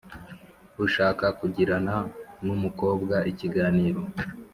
[0.85, 1.95] ushaka kugirana
[2.45, 4.01] nu mukobwa ikiganiro